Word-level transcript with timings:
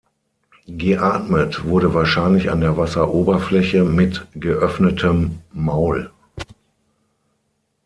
Geatmet 0.65 1.63
wurde 1.63 1.93
wahrscheinlich 1.93 2.49
an 2.49 2.61
der 2.61 2.75
Wasseroberfläche 2.75 3.83
mit 3.83 4.25
geöffnetem 4.33 5.41
Maul. 5.53 6.09